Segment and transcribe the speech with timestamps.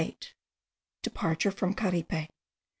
[1.03, 2.27] DEPARTURE FROM CARIPE.